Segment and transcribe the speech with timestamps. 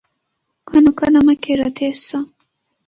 [0.67, 2.19] کونه کونه مه کېږه، تېز ځه!